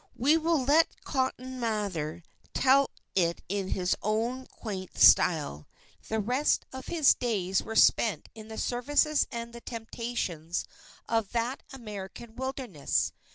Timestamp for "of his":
6.73-7.13